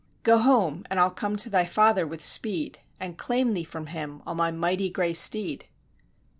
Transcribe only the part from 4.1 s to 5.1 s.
on my mighty